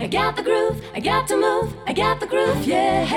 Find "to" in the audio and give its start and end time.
1.28-1.36